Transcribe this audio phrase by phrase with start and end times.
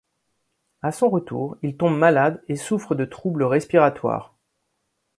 [0.81, 4.33] À son retour, il tombe malade et souffre de troubles respiratoires.